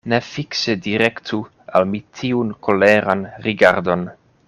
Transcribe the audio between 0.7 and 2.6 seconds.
direktu al mi tiun